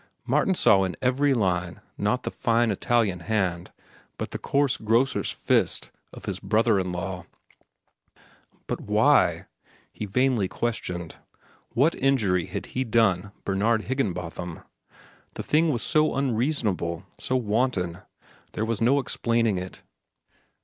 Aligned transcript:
Martin 0.25 0.55
saw 0.55 0.83
in 0.83 0.95
every 0.99 1.31
line, 1.31 1.79
not 1.95 2.23
the 2.23 2.31
fine 2.31 2.71
Italian 2.71 3.19
hand, 3.19 3.71
but 4.17 4.31
the 4.31 4.39
coarse 4.39 4.75
grocer's 4.75 5.29
fist, 5.29 5.91
of 6.11 6.25
his 6.25 6.39
brother 6.39 6.79
in 6.79 6.91
law. 6.91 7.27
But 8.65 8.81
why? 8.81 9.45
he 9.93 10.07
vainly 10.07 10.47
questioned. 10.47 11.17
What 11.73 11.93
injury 11.93 12.47
had 12.47 12.65
he 12.73 12.83
done 12.83 13.31
Bernard 13.45 13.83
Higginbotham? 13.83 14.61
The 15.35 15.43
thing 15.43 15.69
was 15.71 15.83
so 15.83 16.15
unreasonable, 16.15 17.03
so 17.19 17.35
wanton. 17.35 17.99
There 18.53 18.65
was 18.65 18.81
no 18.81 18.97
explaining 18.97 19.59
it. 19.59 19.83